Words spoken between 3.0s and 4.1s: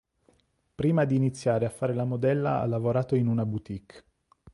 in una boutique.